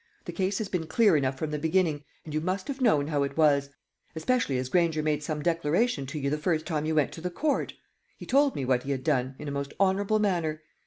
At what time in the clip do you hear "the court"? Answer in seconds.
7.21-7.75